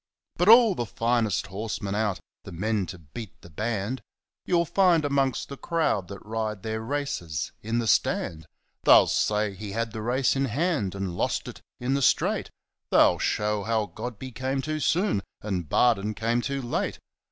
But 0.37 0.49
all 0.49 0.73
the 0.73 0.87
finest 0.87 1.45
horsemen 1.45 1.93
out 1.93 2.19
the 2.43 2.51
men 2.51 2.87
to 2.87 2.97
Beat 2.97 3.39
the 3.41 3.51
Band 3.51 4.01
You'll 4.47 4.65
find 4.65 5.05
amongst 5.05 5.47
the 5.49 5.57
crowd 5.57 6.07
that 6.07 6.25
ride 6.25 6.63
their 6.63 6.81
races 6.81 7.51
in 7.61 7.77
the 7.77 7.85
Stand. 7.85 8.47
They'll 8.83 9.05
say 9.05 9.55
ŌĆ£He 9.55 9.73
had 9.73 9.91
the 9.91 10.01
race 10.01 10.35
in 10.35 10.45
hand, 10.45 10.95
and 10.95 11.15
lost 11.15 11.47
it 11.47 11.61
in 11.79 11.93
the 11.93 12.01
straight. 12.01 12.47
ŌĆØ 12.47 12.89
They'll 12.89 13.19
show 13.19 13.61
how 13.61 13.85
Godby 13.93 14.31
came 14.31 14.59
too 14.63 14.79
soon, 14.79 15.21
and 15.43 15.69
Barden 15.69 16.15
came 16.15 16.41
too 16.41 16.63
late. 16.63 16.97